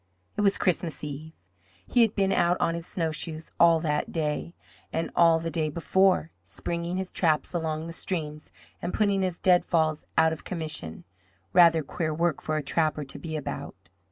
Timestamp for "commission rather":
10.43-11.83